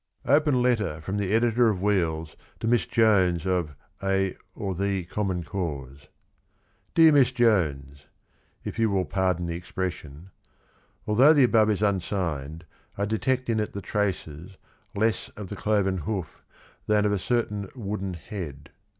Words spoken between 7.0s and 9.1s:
Miss Jones (if you will